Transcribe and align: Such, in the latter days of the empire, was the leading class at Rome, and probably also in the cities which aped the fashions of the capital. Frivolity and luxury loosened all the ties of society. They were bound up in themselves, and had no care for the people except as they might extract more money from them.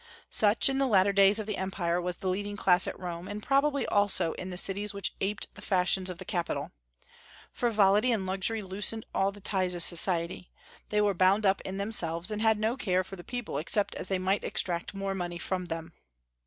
Such, 0.31 0.67
in 0.67 0.79
the 0.79 0.87
latter 0.87 1.13
days 1.13 1.37
of 1.37 1.45
the 1.45 1.57
empire, 1.57 2.01
was 2.01 2.17
the 2.17 2.27
leading 2.27 2.57
class 2.57 2.87
at 2.87 2.99
Rome, 2.99 3.27
and 3.27 3.43
probably 3.43 3.85
also 3.85 4.33
in 4.33 4.49
the 4.49 4.57
cities 4.57 4.95
which 4.95 5.13
aped 5.21 5.53
the 5.53 5.61
fashions 5.61 6.09
of 6.09 6.17
the 6.17 6.25
capital. 6.25 6.71
Frivolity 7.53 8.11
and 8.11 8.25
luxury 8.25 8.63
loosened 8.63 9.05
all 9.13 9.31
the 9.31 9.39
ties 9.41 9.75
of 9.75 9.83
society. 9.83 10.49
They 10.89 11.01
were 11.01 11.13
bound 11.13 11.45
up 11.45 11.61
in 11.61 11.77
themselves, 11.77 12.31
and 12.31 12.41
had 12.41 12.57
no 12.57 12.75
care 12.77 13.03
for 13.03 13.15
the 13.15 13.23
people 13.23 13.59
except 13.59 13.93
as 13.93 14.07
they 14.07 14.17
might 14.17 14.43
extract 14.43 14.95
more 14.95 15.13
money 15.13 15.37
from 15.37 15.65
them. 15.65 15.93